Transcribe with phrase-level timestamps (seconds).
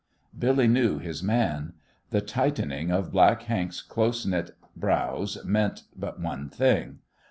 [0.35, 1.73] Billy knew his man.
[2.09, 7.01] The tightening of Black Hank's close knit brows meant but one thing.